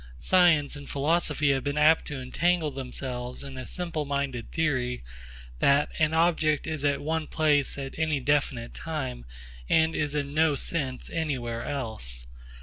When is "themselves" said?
2.71-3.43